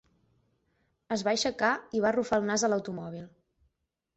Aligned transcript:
Es 1.17 1.23
va 1.27 1.35
aixecar 1.37 1.69
i 1.99 2.03
va 2.07 2.09
arrufar 2.13 2.41
el 2.41 2.49
nas 2.51 2.67
a 2.69 2.73
l'automòbil. 2.73 3.29